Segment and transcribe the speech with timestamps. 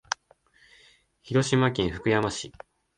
[1.21, 2.51] 広島県福山市